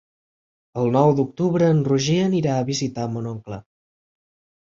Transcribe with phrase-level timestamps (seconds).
[0.83, 3.59] El nou d'octubre en Roger anirà a visitar mon oncle.